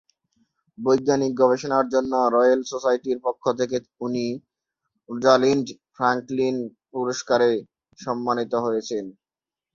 [0.77, 4.25] বৈজ্ঞানিক গবেষণার জন্য রয়েল সোসাইটির পক্ষ থেকে উনি
[5.09, 6.55] রোজালিন্ড ফ্রাঙ্কলিন
[6.91, 7.49] পুরস্কারে
[7.99, 9.05] সন্মানিত হয়েছেন।